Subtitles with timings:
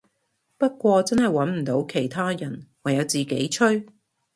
[0.57, 3.85] 不過真係穩唔到其他人，唯有自己吹